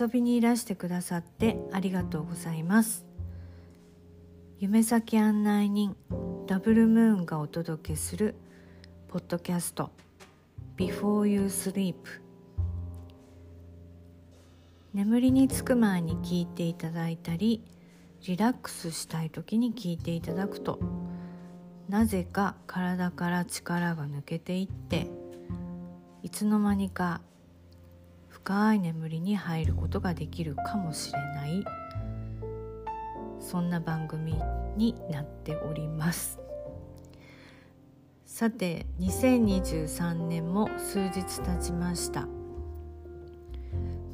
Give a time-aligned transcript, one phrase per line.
[0.00, 3.06] 遊びにいらしてくださってありがとうございます。
[4.58, 5.94] 夢先案内人
[6.46, 8.34] ダブルムーンがお届けする
[9.08, 9.90] ポッドキャスト
[10.76, 11.94] Before You Sleep
[14.94, 17.62] 眠りにつく前に聞いていただいたり
[18.26, 20.78] リラックスしたい時に聞いていただくと
[21.88, 25.08] なぜか体から力が抜けていって
[26.22, 27.20] いつの間にか
[28.46, 31.64] 深い眠りに入ることができるかもしれない。
[33.40, 34.34] そんな番組
[34.76, 36.38] になっております。
[38.26, 42.28] さて2023年も数日経ちました。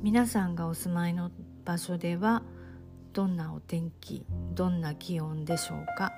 [0.00, 1.32] 皆さんがお住まいの
[1.64, 2.44] 場所では
[3.12, 6.12] どんなお天気どんな気温でしょうか。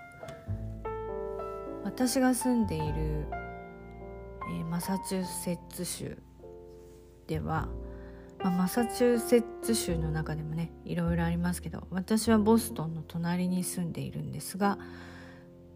[1.82, 3.26] 私が住んでいる、
[4.50, 6.18] えー、マサチューセッツ州
[7.26, 7.68] では、
[8.42, 14.78] まあ、マサチューセッツ州の中でもねいろいろありますけど私はボストンの隣に住んでいるんですが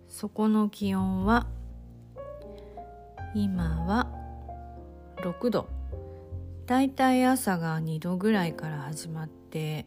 [0.08, 1.46] そこの気温は
[3.34, 4.08] 今は
[5.18, 5.68] 6度。
[6.66, 9.86] だいたい朝が2度ぐらいから始まって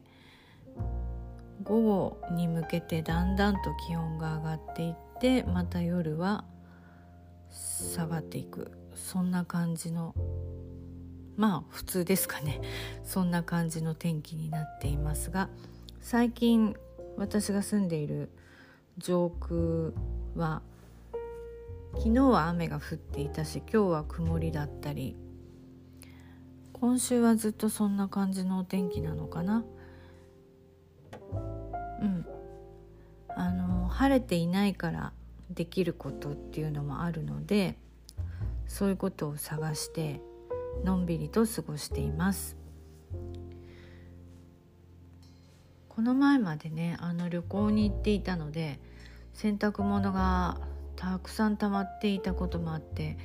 [1.63, 6.45] 午後に向けてだんだんと気温が上がっていってまた夜は
[7.49, 8.71] 下がっていく。
[8.95, 10.13] そんな感じの
[11.39, 12.59] まあ普通ですかね。
[13.05, 15.47] そんな感じの天気になっていますが
[16.01, 16.75] 最近
[17.15, 18.29] 私が住んでいる
[18.97, 19.93] 上空
[20.35, 20.61] は
[21.93, 25.15] 昨日は雨が降っていたし今日は曇りだったり
[26.73, 29.63] 今週はずっとそんな感じのお天気なのかな。
[32.01, 32.25] うん。
[33.29, 35.13] あの晴れていないから
[35.49, 37.77] できることっていうのもあるので
[38.67, 40.21] そういうことを探して
[40.83, 42.57] のんびりと過ごしています。
[45.87, 48.79] この前までねあの旅行に行っていたので
[49.33, 50.57] 洗濯物が
[50.95, 53.17] たくさん溜まっていたこともあって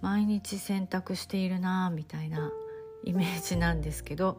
[0.00, 2.52] 毎日洗濯しているなみたいな
[3.04, 4.38] イメージなんですけど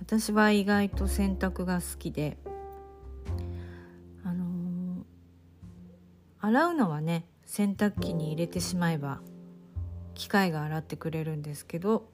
[0.00, 2.38] 私は意外と洗濯が好きで
[4.24, 5.04] あの、
[6.40, 9.20] 洗うのはね洗濯機に入れてしまえば
[10.14, 12.08] 機械が洗ってくれるんですけど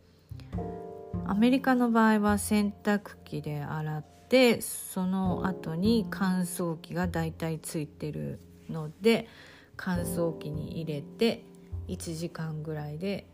[1.27, 9.29] アメリカの場合は洗濯機で洗ってその後に乾燥機がだいたいついてるので
[9.77, 11.45] 乾燥機に入れて
[11.89, 13.27] 1時間ぐらいで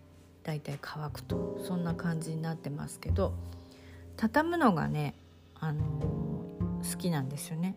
[0.42, 3.34] だいたい乾くとそんな感じになってますけど
[4.16, 5.14] 畳むのがね、
[5.58, 7.76] あのー、好きなんですよね。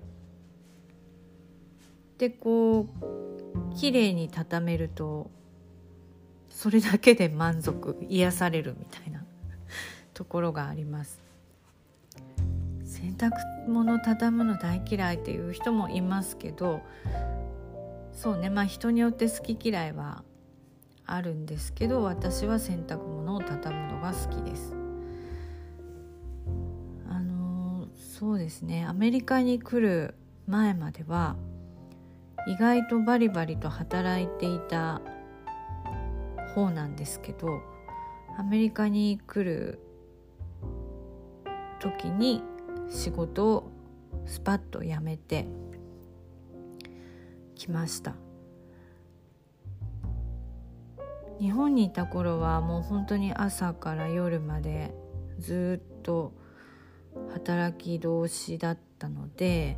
[2.18, 5.32] でこう綺麗に畳めると
[6.59, 9.24] それだけで満足癒されるみたいな
[10.14, 11.18] ところがあります。
[12.84, 13.31] 洗濯
[13.70, 16.81] 物畳むの大嫌いっていう人もいますけど
[18.12, 20.25] そうねまあ人によって好き嫌いは
[21.06, 24.74] あるんですけど私は洗濯物を畳むのが好きです。
[27.08, 30.14] あのそうですねアメリカに来る
[30.46, 31.38] 前までは
[32.47, 35.02] 意外とバリバリと働いていた
[36.56, 37.62] 方なんですけど
[38.38, 39.80] アメリカに来る
[41.80, 42.44] 時に
[42.90, 43.72] 仕事を
[44.26, 45.48] スパッと辞めて
[47.56, 48.16] きました。
[51.40, 54.94] 日本にいた頃はもう本当に朝から夜まで
[55.40, 56.34] ずっと
[57.32, 59.78] 働き同士だったので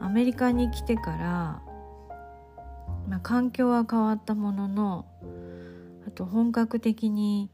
[0.00, 1.62] アメリカに来てから、
[3.08, 5.06] まあ、環境は変わったものの
[6.14, 7.50] と本格的に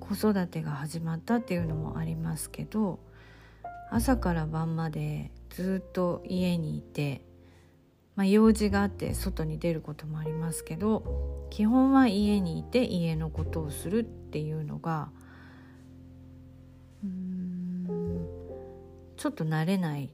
[0.00, 2.98] 子育てが始まったっていうのもありますけど
[3.90, 7.22] 朝から晩までずっと家にいて
[8.14, 15.10] まあ、用事があって外に出ることもありますけど基本は家にいて家のことをするっていうのが
[17.02, 18.26] うん
[19.16, 20.10] ちょっと慣れない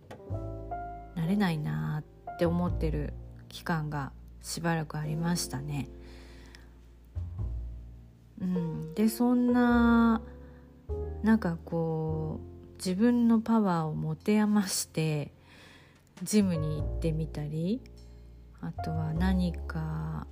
[1.17, 3.15] 慣れないなって思ってる
[3.49, 4.13] 期間が
[4.43, 5.89] しばらくありましたね。
[8.41, 10.23] うん、でそんな
[11.23, 15.33] なんかこう自分のパワーを持て余して
[16.23, 17.81] ジムに行ってみたり
[18.61, 20.27] あとは何か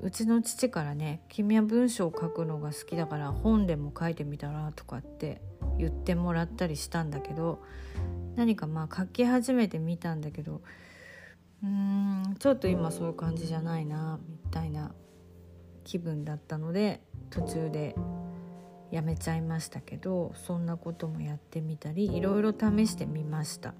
[0.00, 5.40] うちの父からね「君は文章を書くのが好きだから本でも書いてみたら」とかって
[5.78, 7.62] 言ってもらったりしたんだけど
[8.36, 10.60] 何かまあ書き始めてみたんだけど
[11.62, 11.68] うー
[12.32, 14.94] んちょっと今そういう感じじゃないなみたいな
[15.84, 17.00] 気分だったので
[17.30, 17.94] 途中で
[18.90, 23.74] やめちゃいましたけどそんなこともやってみたりいろいろ試してみました。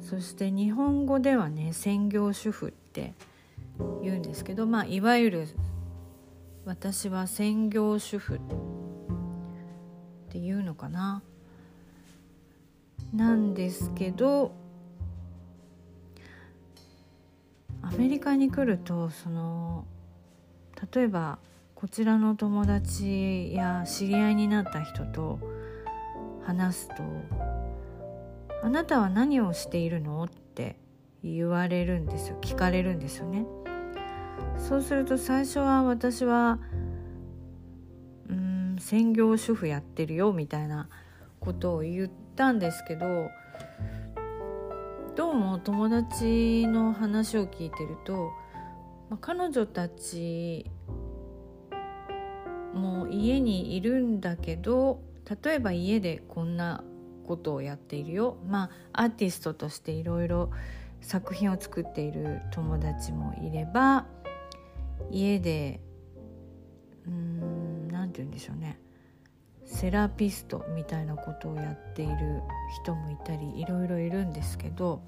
[0.00, 3.14] そして日本語ではね専業主婦って
[4.02, 5.48] 言うんですけどまあいわゆる
[6.64, 8.38] 私は専業主婦っ
[10.30, 11.22] ていうのかな。
[13.12, 14.52] なんですけど
[17.86, 19.86] アメリカに来るとその
[20.92, 21.38] 例えば
[21.76, 25.38] こちらの友達や知り合いになった人と
[26.42, 26.94] 話すと
[28.62, 30.80] 「あなたは何をしているの?」って
[31.22, 33.46] 言われるんですよ聞かれるんですよね。
[34.58, 36.58] そうすると最初は私は
[38.28, 40.88] うん専業主婦やってるよみたいな
[41.38, 43.30] ことを言ったんですけど
[45.16, 48.32] どうも友達の話を聞いてると
[49.08, 50.66] まあ、彼女たち
[52.74, 55.00] も家にいるんだけど
[55.42, 56.84] 例えば家でこんな
[57.26, 58.36] ことをやっているよ。
[58.46, 60.50] まあアーティストとしていろいろ
[61.00, 64.06] 作品を作っている友達もいれば
[65.10, 65.80] 家で
[67.06, 68.78] うん何て言うんでしょうね。
[69.76, 72.40] セラピストみたいなことをやっている
[72.82, 75.02] 人もいたりいろいろいるんですけど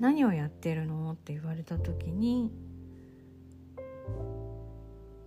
[0.00, 2.50] 何をやってるのって言われた時に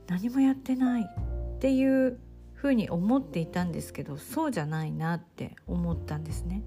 [0.08, 2.20] 何もやってないっていう
[2.54, 6.64] ふうに思っていたんですけどそうじゃないなって思ったんですね。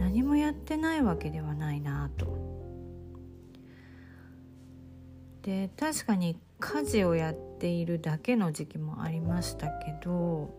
[0.00, 2.26] 何もやってないわけではないなと。
[5.42, 10.54] で確かに家事をやってているだけの時期もありましたけど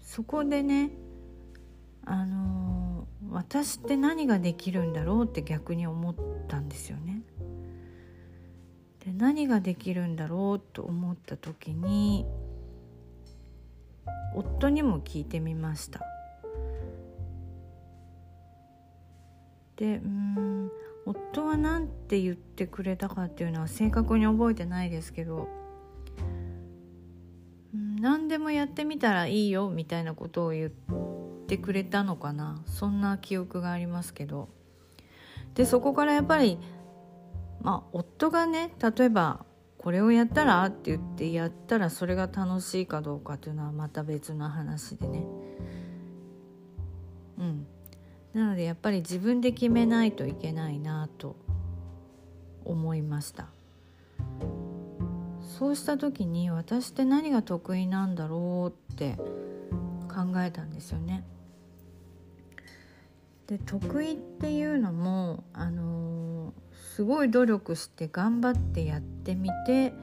[0.00, 0.92] そこでね
[2.04, 6.14] あの私って何ができるんだろうって逆に思っ
[6.46, 7.22] たんですよね。
[9.04, 12.24] で何ができるんだろうと思った時に
[14.36, 16.02] 夫にも聞いてみました。
[19.74, 20.70] でうん
[21.08, 25.48] 夫は何て言ってくれたかっていうのは正確に覚えてないですけど
[28.00, 30.70] 何でもやってみたらいいよみたいなことを言っ
[31.46, 32.62] てくれたのかな。
[32.66, 34.48] そんな記憶がありますけど。
[35.54, 36.58] でそこからやっぱり
[37.60, 39.44] まあ夫がね例えば
[39.78, 45.24] これをやったらって言ってやったらそれが楽しいかどうかというのはまた別の話でね。
[47.38, 47.66] うん。
[48.34, 51.36] なのでやっぱり自分で決めないといけないなと
[52.64, 53.48] 思いました
[55.58, 59.16] そうした時に私って何が得意なんだろうって
[60.08, 61.24] 考えたんですよね。
[63.48, 66.52] で得意っていうのもあのー、
[66.94, 69.94] すごい努力して頑張ってやってみて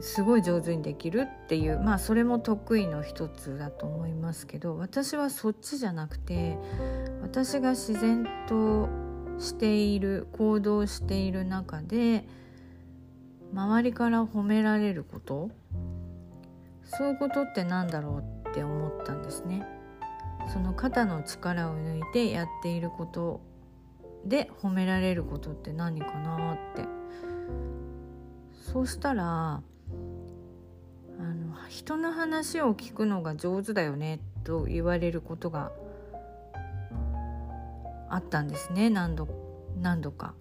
[0.00, 6.58] すごい上手にできるっていうまあそれも得意の一つだと思いますけど私はそっちじゃなくて
[7.22, 8.88] 私が自然と
[9.38, 12.26] している行動している中で
[13.52, 15.50] 周りから褒められること
[16.84, 19.66] そういうことってなんだろうって思ったんですね。
[20.52, 23.40] その肩の力を抜いてやっていること
[24.24, 26.84] で褒められることって何かなって
[28.52, 29.62] そうしたら
[31.68, 35.72] 人の話を聞くのが上手だよねと言われることが
[38.08, 39.28] あったんですね何度
[39.80, 40.34] 何度か。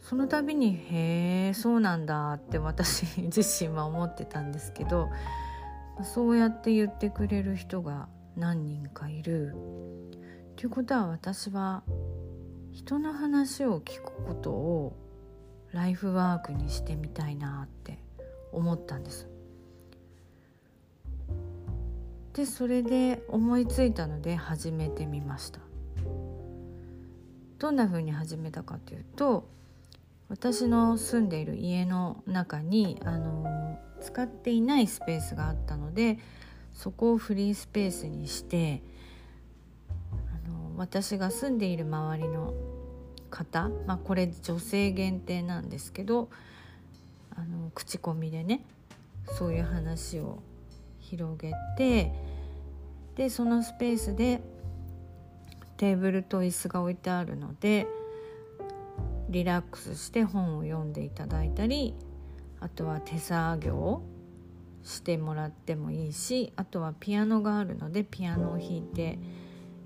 [0.00, 5.08] その度に「へえそうなんだ」って私自身は思ってたんですけど
[6.02, 9.56] そうやって言ってくれる人が何人かいる
[10.56, 11.84] ということは私は
[12.70, 14.96] 人の話を聞くことを
[15.72, 17.98] ライフワークにしてみたいなって
[18.52, 19.33] 思ったんです。
[22.34, 25.60] でそれで思いついたので始めてみました。
[27.58, 29.48] どんな風に始めたかというと
[30.28, 36.18] 私の住んでいる家の中にあの使っていないスペースがあったので
[36.74, 38.82] そこをフリースペースにして
[40.08, 42.52] あの私が住んでいる周りの
[43.30, 46.28] 方、まあ、これ女性限定なんですけど
[47.34, 48.64] あの口コミでね
[49.38, 50.40] そういう話を
[51.14, 52.12] 広げて
[53.14, 54.40] でそのスペースで
[55.76, 57.86] テーブルと椅子が置いてあるので
[59.28, 61.94] リラックスして本を読んでいただいたり
[62.60, 64.02] あとは手作業
[64.82, 69.18] してもらってもいいしあとはピアノがあるのでピアノを弾いて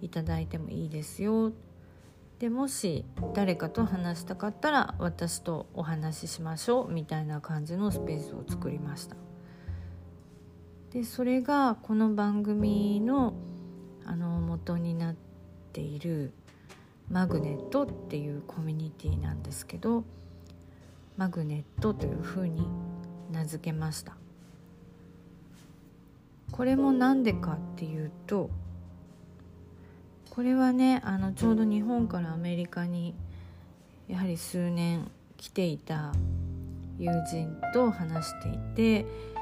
[0.01, 1.53] いただいてもいいですよ。
[2.39, 3.05] でもし
[3.35, 9.28] 誰かと話したかったら私とお話ししましょうみたいな感じのスペースを作りました。
[10.99, 13.35] でそれがこの番組の
[14.05, 15.15] あの元になっ
[15.73, 16.33] ている
[17.09, 20.03] マグネットっていうコミュニティなんですけど
[21.17, 22.67] マグネットというふうに
[23.31, 24.17] 名付けました。
[26.51, 28.51] これも何でかっていうと
[30.31, 33.15] これはねあのちょうど日本からアメリカに
[34.09, 36.13] やはり数年来ていた
[36.99, 39.38] 友人と話していて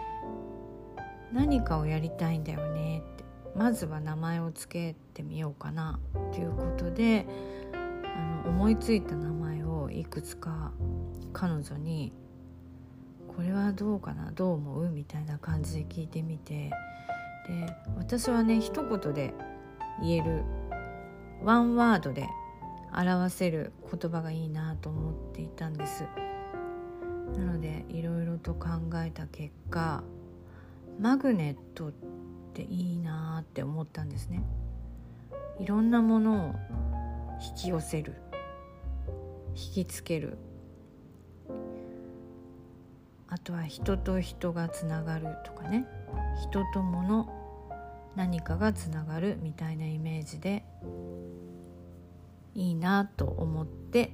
[1.32, 5.98] 何かをやりたいんだよねってまずは名前を付けてみようかな
[6.32, 7.26] ということで
[7.74, 10.72] あの思いついた名前をいくつか
[11.32, 12.12] 彼女に
[13.28, 14.30] 「これはどうかな？
[14.32, 16.70] どう思う?」みたいな感じで聞いてみて。
[17.46, 19.32] で私はね一言で
[20.02, 20.42] 言える
[21.44, 22.26] ワンワードで
[22.92, 26.02] 表せる言葉がいいなと思っていたんです。
[27.38, 28.66] なのでいろいろと考
[28.96, 30.02] えた結果
[30.98, 31.92] マグネットっ
[32.54, 34.42] ていいなって思ったんですね。
[35.58, 36.54] いろんなものを
[37.40, 38.14] 引き寄せる。
[39.54, 40.38] 引きつける。
[43.28, 45.86] あとは人と人がつながるとかね。
[46.42, 47.28] 人と物
[48.16, 50.64] 何かがつながるみたいなイメージで
[52.54, 54.12] いいなと思って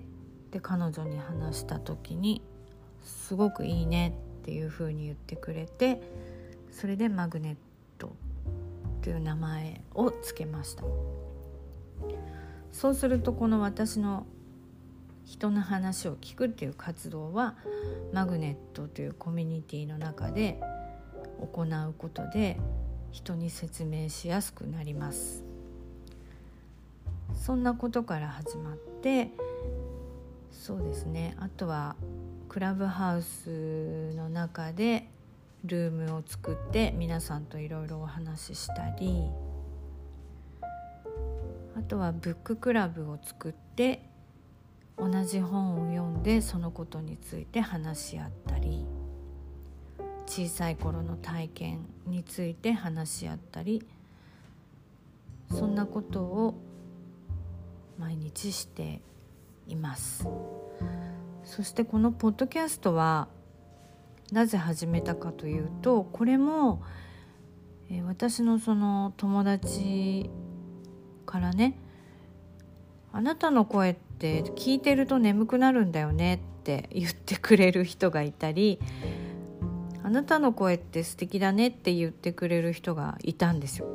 [0.50, 2.42] で彼女に話した時に
[3.02, 6.02] 「すごくいいね」っていうふうに言ってくれて
[6.72, 7.56] それでマグネッ
[7.98, 8.16] ト
[9.02, 10.82] という名前を付けました。
[12.72, 14.26] そうするとこの私の
[15.24, 17.54] 人の話を聞くっていう活動は
[18.12, 20.58] マグネットというコミュニティの中で
[21.40, 22.58] 行うことで
[23.12, 25.44] 人に説明しやすくなります。
[27.34, 29.30] そんなことから始まって
[30.50, 31.36] そうですね。
[31.38, 31.96] あとは
[32.48, 35.08] クラブハウスの中で
[35.64, 39.30] ルームを作って皆さんといろいろお話ししたり
[41.76, 44.08] あとはブッククラブを作って
[44.98, 48.84] 同じ本を読んでそのことについて話し合ったり
[50.26, 53.86] 小さい頃の体験について話し合ったり
[55.50, 56.54] そんなことを
[57.98, 59.00] 毎日して
[59.68, 60.26] います。
[61.44, 63.28] そしてこのポッドキャストは
[64.32, 66.82] なぜ始めたかというとこれも、
[67.90, 70.30] えー、私のその友達
[71.26, 71.78] からね
[73.12, 78.80] 「あなたの声って聞いてると眠くなるんだよね」って言ってくれる人がいたり
[80.02, 83.86] 「あなたの声って素敵だね」って言ってくれる人がいたんですよ。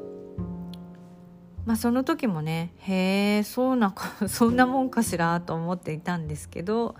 [1.65, 3.93] まあその時もねへえそうな
[4.29, 6.95] そんなもんかしらと思っていたんですけど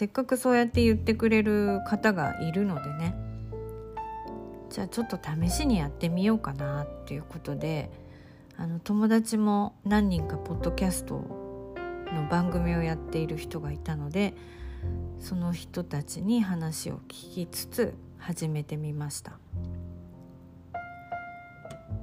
[0.00, 3.14] せっかくそうやって言ってくれる方がいるのでね
[4.70, 7.90] じゃあちょっと試しにやってみようかなっていうことで
[8.56, 11.16] あの友達も何人かポッドキャスト
[12.14, 14.32] の番組をやっている人がいたので
[15.18, 19.38] その人たちに話を聞きつつ始めてみました。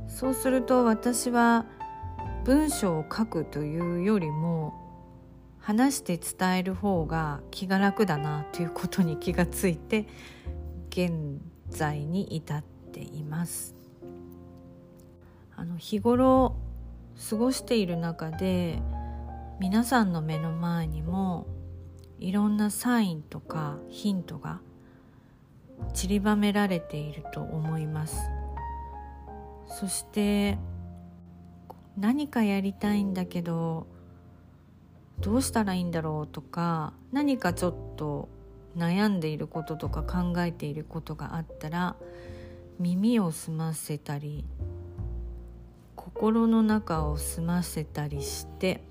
[0.08, 1.66] そうすると私は
[2.46, 4.87] 文章を書くというよりも
[5.68, 10.08] 話して伝える方が気が楽だなということに気がついて
[10.90, 13.76] 現在に至っています。
[15.58, 16.56] あの日頃
[17.30, 18.80] 過ごしている中で
[19.60, 21.48] 皆さんの目の前にも
[22.18, 24.62] いろんなサインとかヒントが
[25.94, 28.18] 散りばめられていると思います。
[29.68, 30.58] そして
[31.98, 33.97] 何かやりたいんだけど
[35.20, 38.30] どうしたらいいんだろうとか何かちょっと
[38.78, 41.96] 悩んでいることとか考えていることがあったら
[42.80, 44.46] 耳を澄ませたり
[45.96, 48.84] 心の中を澄ませたりして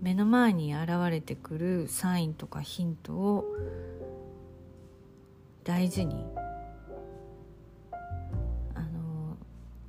[0.00, 3.44] 目の前に現れてくるサインとかヒントを
[5.64, 6.24] 大事に
[8.74, 9.36] あの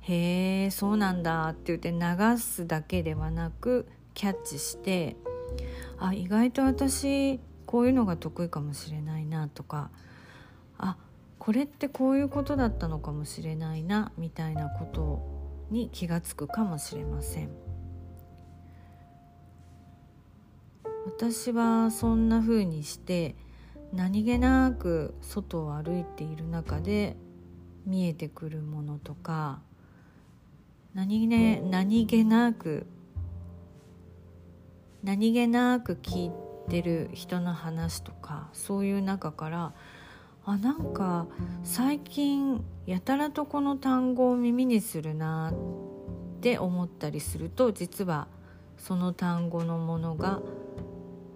[0.00, 3.86] へえそうなんだって言って流すだけではなく
[4.20, 5.16] キャッチして
[5.98, 9.90] あ意外と私こういうのが得意かもしれないなとか
[10.76, 10.98] あ
[11.38, 15.22] これってこういうことだったのかもしれないなみたいなこと
[15.70, 17.50] に気が付くかもしれません。
[21.06, 23.34] 私はそんな風にして
[23.94, 27.16] 何気なく外を歩いている中で
[27.86, 29.62] 見えてくるものとか
[30.92, 32.86] 何,、ね、何気なく
[35.02, 36.32] 何気なく聞い
[36.68, 39.72] てる人の話とかそういう中から
[40.44, 41.26] あなんか
[41.64, 48.28] 最近やたらとこの単語を耳にするなって思ったりすると実は
[48.78, 50.40] その単語のものが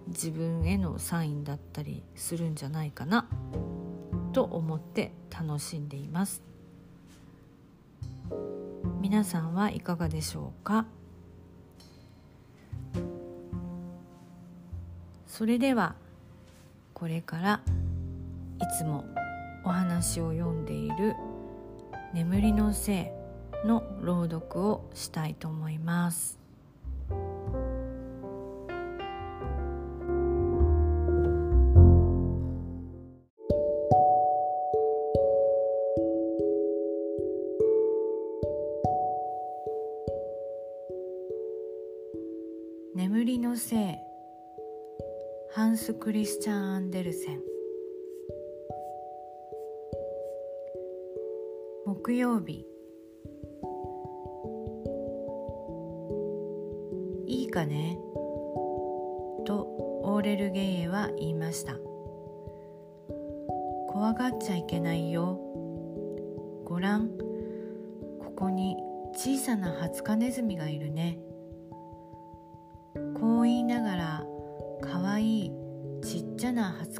[0.08, 3.26] 自分へのサインだったりするんじゃないかな
[4.32, 6.42] と思って楽しんでいます。
[9.00, 10.86] 皆さんはいかがでしょうか？
[15.36, 15.96] それでは
[16.92, 17.60] これから
[18.60, 19.04] いつも
[19.64, 21.16] お話を読んでいる
[22.14, 23.12] 「眠りのせ
[23.64, 26.43] い」の朗読をしたいと思います。
[46.04, 47.40] クリスチャン・アンデルセン。
[51.86, 52.66] 木曜日。
[57.26, 57.98] いいかね？
[59.46, 59.62] と
[60.02, 61.78] オーレル・ゲイエは言いました。
[63.88, 65.40] 怖がっちゃいけないよ。
[66.66, 67.08] ごらん
[68.18, 68.76] ここに
[69.14, 71.18] 小さなハツカネズミがいるね。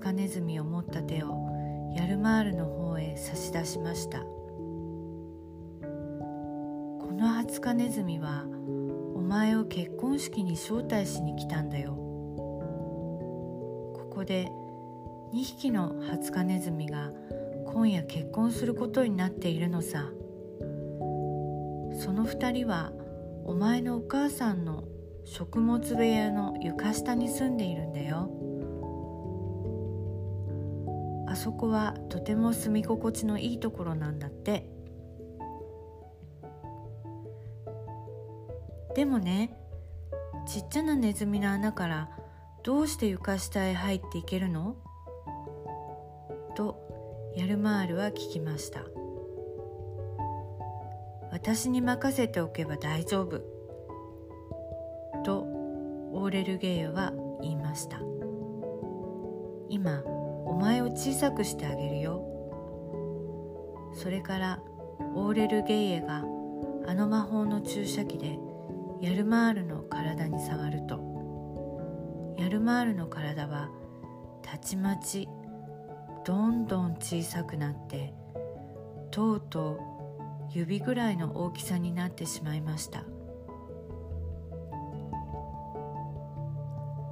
[0.04, 1.48] カネズミを持った手を
[1.96, 4.18] ヤルマールの方へ差し出しました。
[4.18, 4.26] こ
[7.18, 8.44] のハツカネズミは
[9.14, 11.94] お前を結婚式に招待しに来たんだよ。
[11.94, 12.02] こ
[14.10, 14.52] こで
[15.32, 17.10] 2匹のハツカネズミが
[17.72, 20.10] 今夜結婚することになっているのさ。
[21.98, 22.92] その2人は
[23.46, 24.84] お前のお母さんの
[25.24, 28.28] 食物部屋の床下に住んでいるんだよ。
[31.44, 34.66] そこはとても住み心地のいいところなんだって。
[38.94, 39.54] でもね
[40.48, 42.08] ちっちゃなネズミの穴から
[42.62, 44.76] どうして床下へ入っていけるの？
[46.56, 48.80] とヤルマールは聞きました。
[51.30, 53.40] 私に任せておけば大丈夫。
[55.24, 57.98] とオーレルゲイは言いました。
[59.68, 60.02] 今
[60.64, 62.24] 前を小さくしてあげるよ。
[63.92, 64.60] それから
[65.14, 66.24] オーレルゲイエが
[66.86, 68.38] あの魔法の注射器で
[69.02, 72.34] ヤルマールの体に触ると。
[72.38, 73.68] ヤルマールの体は
[74.40, 75.28] たちまち
[76.24, 78.14] どんどん小さくなって
[79.10, 79.78] とうとう
[80.50, 83.04] 指ぐらいの大きさになってしまいました。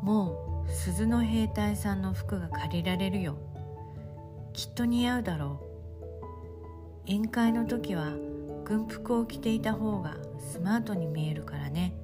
[0.03, 3.37] もう鈴の兵隊さんの服が借りられるよ。
[4.53, 5.61] きっと似合うだろ
[7.07, 7.11] う。
[7.11, 8.13] 宴会の時は
[8.65, 11.95] 軍服を着ていた方がスマートに見えるからね。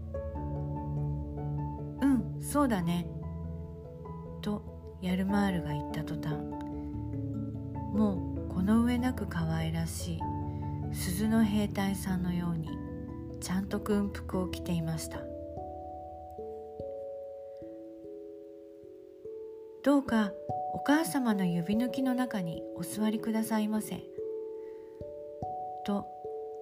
[2.03, 3.07] うんそうだね。
[4.41, 4.63] と
[5.01, 6.39] ヤルマールが言った途端。
[7.95, 10.21] もうこの上なく可愛らしい
[10.93, 12.69] 鈴の兵隊さんのように
[13.41, 15.21] ちゃんと軍服を着ていました。
[19.89, 20.33] どうか
[20.75, 23.97] お母様の指抜きの中にお座りくださいませ」
[25.87, 26.05] と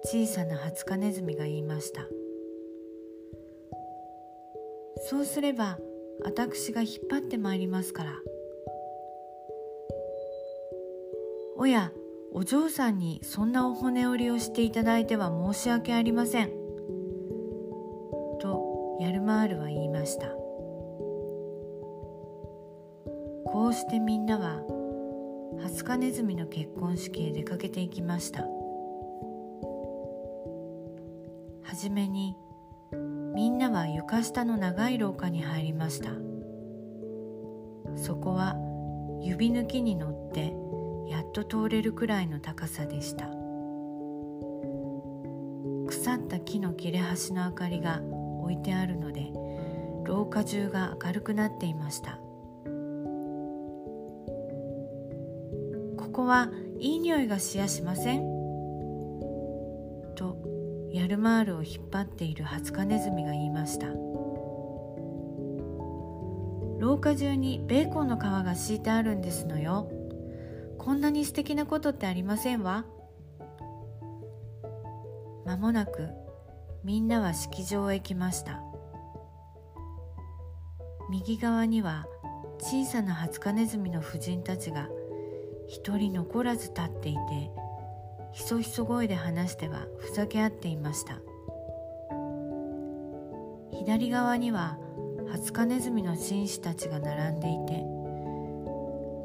[0.05, 2.07] 小さなハツカネズミが言いました。
[5.09, 5.77] そうすれば
[6.23, 8.11] 私が引っ張ってまいりますから。
[11.57, 11.91] おや
[12.31, 16.51] お嬢さんにそんなお骨折りをしていただいては申し訳ありません。
[18.39, 20.46] とヤルマールは言いました。
[23.67, 24.61] こうしてみんなは
[25.61, 28.43] ハツカネズミの結婚式へ出かけていきました。
[28.43, 28.47] は
[31.75, 32.37] じめに
[33.35, 36.11] みんなは床下の長い廊下に入りました。
[37.97, 38.55] そこは
[39.21, 40.53] 指抜きに乗って
[41.11, 43.25] やっと通れるくらいの高さでした。
[45.87, 48.01] 腐った木の切れ端の明かりが
[48.39, 49.33] 置いてあるので
[50.05, 52.17] 廊下中が明るくなっていました。
[56.17, 56.49] こは
[56.79, 58.21] いい匂いがしやしません。
[60.15, 63.85] とヤルマールを引っ張っているハツカネズミが言いました。
[66.79, 69.91] 廊下中にベーコンの皮が敷いてあるんですのよ。
[70.79, 72.85] こんなに素敵なことってありませんわ。
[75.45, 76.09] まもなく
[76.83, 78.63] みんなは式場へ来ました。
[81.11, 82.07] 右側には
[82.59, 84.89] 小さなハツカネズミの婦人たちが
[85.67, 87.19] 一人残らず立っていて
[88.31, 91.19] ひそひそ声で話してはふざけ合っていました。
[93.71, 94.77] 左側には
[95.31, 97.83] ハツカネズミの紳士たちが並んでいて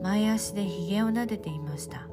[0.02, 2.08] 前足でひげを撫でていました。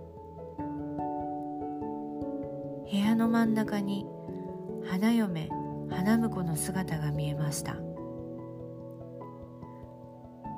[2.92, 4.06] 部屋の真ん中に
[4.86, 5.50] 花嫁
[5.90, 7.76] 花婿の姿が見えました。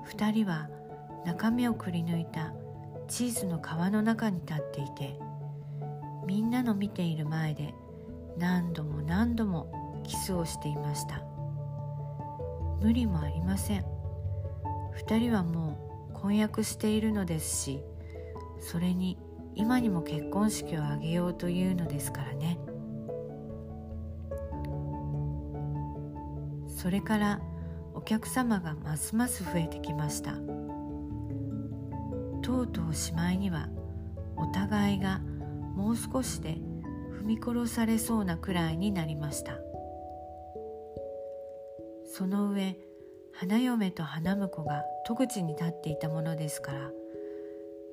[0.05, 0.69] 二人は
[1.25, 2.53] 中身をくり抜いた
[3.11, 5.19] チーズの皮の中に立っていて
[6.25, 7.73] みんなの見ている前で
[8.37, 11.21] 何度も何度もキスをしていました。
[12.81, 13.85] 無理もありません。
[14.93, 17.83] 二人はもう婚約しているのですし
[18.61, 19.17] それに
[19.55, 22.59] 今にも結婚式を挙げようというのですからね。
[26.77, 27.41] それから
[27.93, 30.60] お客様がますます増えてきました。
[32.51, 33.69] とうとうしまいには
[34.35, 35.19] お互いが
[35.73, 36.57] もう少しで
[37.21, 39.57] 踏み殺されそうなくらいになりました。
[42.03, 42.77] その上
[43.31, 46.91] 花嫁と花婿が戸口に立っていたものですから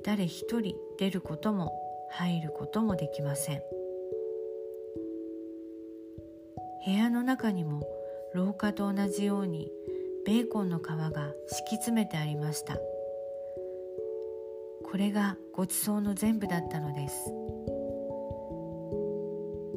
[0.05, 1.73] 誰一人出ることも
[2.11, 3.63] 入ることもできません。
[6.85, 7.87] 部屋の中にも
[8.35, 9.71] 廊下と同じように
[10.27, 12.77] ベーコンの皮が敷き詰めてありました。
[14.91, 17.31] これがごちそうの全部だったのです。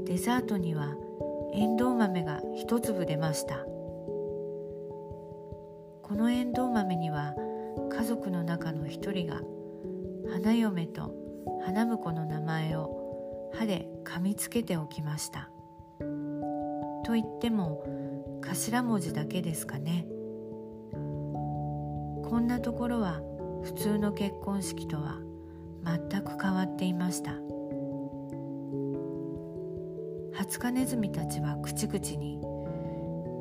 [0.05, 0.95] デザートには
[1.53, 3.57] エンドウ豆が一粒出ました。
[6.01, 7.35] このエンドウ豆には
[7.91, 9.41] 家族の中の一人が
[10.31, 11.13] 花嫁と
[11.65, 15.49] 花婿の名前を歯で噛みつけておきました。
[17.03, 17.83] と言っても
[18.41, 20.07] 頭文字だけですかね。
[20.93, 23.21] こんなところは
[23.63, 25.19] 普通の結婚式とは
[25.83, 27.31] 全く変わっていました。
[30.33, 32.39] ハツカネズミたちは口々に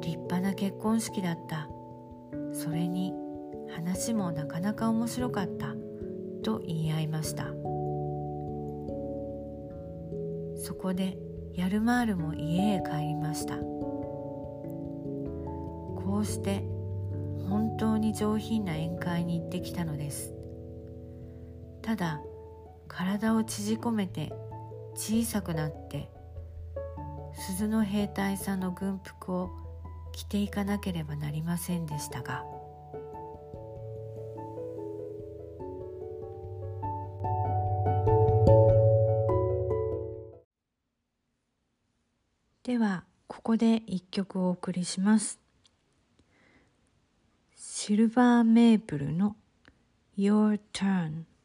[0.03, 1.69] 立派な結婚式だった。
[2.53, 3.13] それに
[3.75, 5.75] 話もなかなか面白かった。
[6.43, 7.45] と言い合いました。
[10.57, 11.19] そこで
[11.55, 13.57] ヤルマールも家へ帰りました。
[15.97, 16.65] こうして
[17.51, 20.33] 本当に上品な宴会に行ってきたのです。
[21.83, 22.21] ただ
[22.87, 24.33] 体を縮こめて
[24.95, 26.09] 小さくなって
[27.35, 29.51] 鈴の兵隊さんの軍服を
[30.13, 32.45] 着ていかなければなりませんでしたが。
[42.63, 45.41] ではここで一曲お送りします。
[47.91, 49.35] シルバーメープルの
[50.17, 51.25] Your Turn「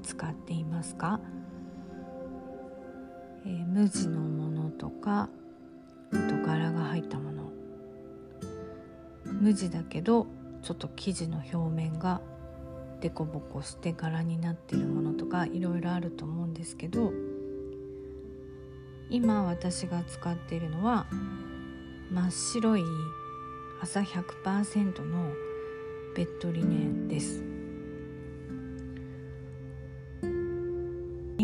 [0.00, 1.20] 使っていますか、
[3.44, 5.28] えー、無地のものとか
[6.12, 7.38] あと柄が入ったもの。
[9.24, 10.26] 無地だけど
[10.62, 12.20] ちょっと生地の表面が
[13.00, 17.12] デコボコして柄になってるものとかいろいろあると思うんですけど
[19.10, 21.06] 今私が使っているのは
[22.10, 22.84] 真っ白い
[23.80, 25.32] 朝100%の
[26.16, 27.47] ベッドリネンです。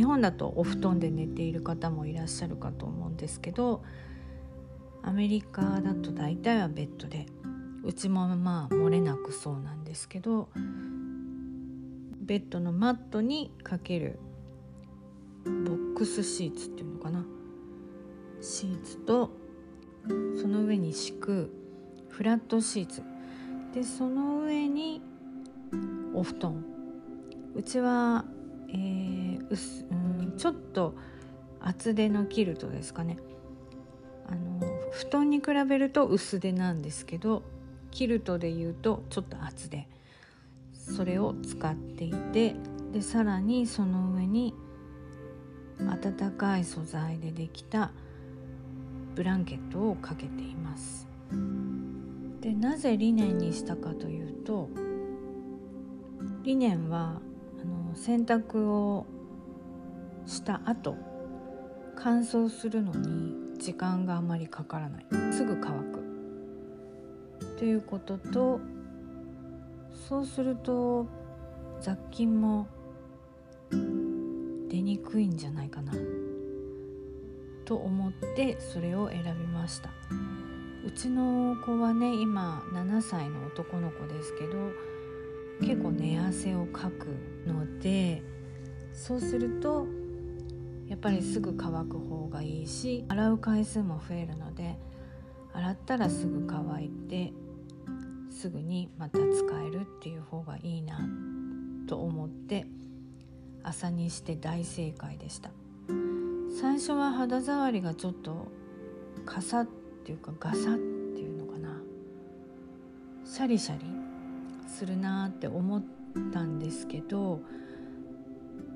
[0.04, 3.82] 日本だとお布団で寝ている方もいらっしゃるかと思うんですけど
[5.02, 7.24] アメリカだと大体はベッドで
[7.82, 10.50] うちもまあ漏れなくそうなんですけど
[12.20, 14.18] ベッドのマットにかける
[15.46, 17.24] ボックスシーツっていうのかな。
[18.42, 19.30] シーツと
[20.38, 21.50] その上に敷く
[22.10, 23.02] フラットシーツ。
[23.72, 25.00] でその上に
[26.12, 26.62] お布団。
[27.54, 28.24] うちは、
[28.74, 30.94] えー、うすうんちょっと
[31.60, 33.18] 厚手のキルトですかね。
[34.26, 34.60] あの
[34.92, 37.42] 布団に比べると薄手なんですけど
[37.90, 39.88] キルトでいうとちょっと厚手。
[40.72, 42.56] それを使っていて
[42.92, 44.54] でさらにその上に
[45.78, 47.90] 暖かい素材でできた
[49.14, 51.08] ブランケットをかけています。
[52.40, 54.68] でなぜリネンにしたかというと
[56.42, 57.22] リネンは
[57.94, 59.06] 洗濯を
[60.26, 60.96] した後
[61.96, 65.06] 乾燥するのに時間があまりかからない。
[65.32, 66.04] すぐ乾く。
[67.58, 68.60] ということと
[70.08, 71.06] そうすると
[71.80, 72.68] 雑菌も
[73.70, 75.92] 出にくいんじゃないかな。
[77.64, 79.90] と思ってそれを選びました。
[80.86, 84.72] うちの子はね今7歳の男の子ですけど
[85.64, 87.06] 結構寝汗をかく
[87.46, 88.22] ので
[88.92, 89.86] そうすると
[90.86, 94.78] やっぱりすぐ乾く方がいいし洗う回数も増えるので
[95.52, 97.32] 洗ったらすぐ乾いて
[98.30, 101.00] すぐにまた使えるっていう方がいいな
[101.86, 102.66] と思って
[103.62, 105.50] 朝にして大正解でした。
[106.60, 108.48] 最初は肌触りがちょっと
[109.24, 109.66] カサっ
[110.04, 111.80] ていうかガサっていうのかな。
[113.24, 113.93] シャリシャリ
[114.74, 115.82] するなって思っ
[116.32, 117.40] たんですけど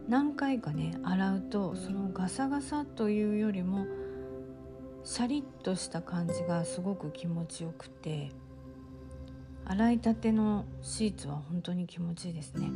[0.08, 3.86] 何回かね洗うとそのガサガサというよりも
[5.02, 8.30] シャリッとした感じがすごく気持ちよくて
[9.64, 12.70] 洗いたてのシーツは本当に気持ちいいですね。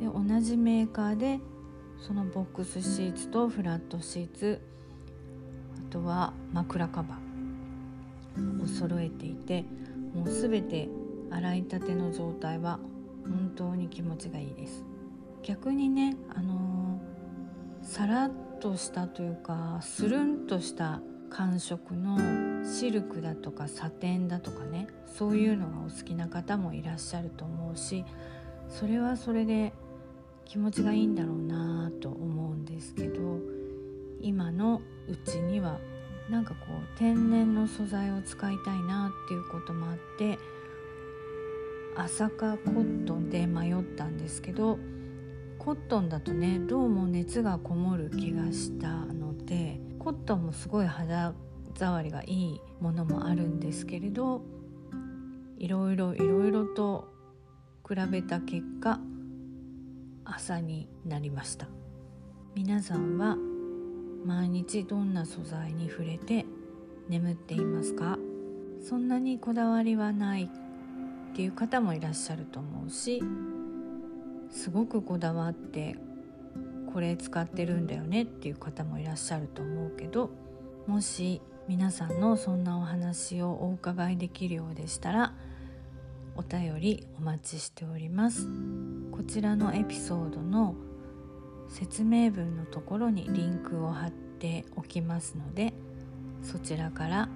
[0.00, 1.38] で同じメーカーで
[2.00, 4.60] そのボックスシーツとフラットシーツ
[5.88, 9.64] あとは枕カバーを揃えていて
[10.14, 10.88] もう全て
[11.30, 12.78] 洗いたての状態は
[13.24, 14.84] 本当に気持ちがいいです。
[15.42, 22.18] 逆にねあのー、さらっとしたというかスルンとした感触の
[22.64, 28.04] シルクだとかサテンだとかねそういうのがお好きな方もいらっしゃると思うし
[28.68, 29.72] それはそれで
[30.44, 33.38] 気持ちがいいんだろうなと思うんですけど
[34.20, 35.78] 今のうちには
[36.30, 40.38] なんかこう天然の素材を使いたいなっていうこともあって
[41.98, 44.78] 朝かコットンで迷ったんですけど
[45.58, 51.32] コットンだとねどうも熱がこもる気がしたのでコットンもすごい肌
[51.74, 54.42] 触りがいいものもあるんですけれど
[55.58, 57.08] いろいろいろいろと
[57.88, 59.00] 比べた結果
[60.24, 61.68] 朝になりました。
[62.54, 63.36] 皆さんは
[64.24, 66.46] 毎日どんな素材に触れて
[67.08, 68.18] 眠っていますか？
[68.82, 70.50] そんなにこだわりはない
[71.36, 73.22] っていう方もいらっしゃると思うし
[74.50, 75.98] すごくこだわって
[76.94, 80.30] これ使ってるんだよねっていう方もいらっしゃると思うけど
[80.86, 85.34] もし皆さんのそんなお話をお伺いできるようでしたら
[86.36, 88.48] お便りお待ちしております。
[89.12, 90.74] こちらのエピソードの
[91.68, 95.74] 説明文のところにリンクを貼っておきますので
[96.42, 97.28] そちらから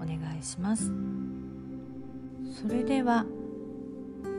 [0.00, 1.45] お願いします。
[2.52, 3.26] それでは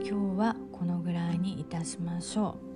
[0.02, 2.68] 今日はこのぐらいにいたしましょう。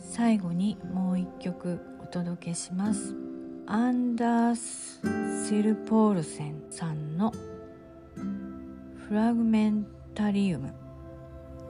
[0.00, 3.14] 最後にもう一曲お届けします。
[3.66, 5.00] アンダース・
[5.48, 7.32] セルポールセンさんの
[8.96, 10.72] フラグメンタリウム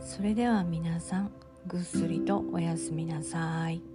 [0.00, 1.30] それでは皆さん
[1.66, 3.89] ぐっすりとおやすみなさい。